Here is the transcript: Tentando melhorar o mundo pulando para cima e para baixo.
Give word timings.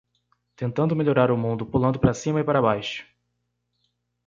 Tentando 0.55 0.95
melhorar 0.95 1.29
o 1.29 1.37
mundo 1.37 1.63
pulando 1.63 1.99
para 1.99 2.11
cima 2.11 2.39
e 2.39 2.43
para 2.43 2.59
baixo. 2.59 3.05